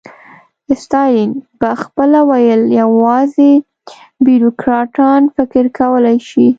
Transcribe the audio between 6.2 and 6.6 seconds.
شي.